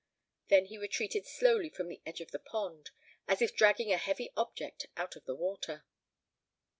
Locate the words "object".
4.35-4.87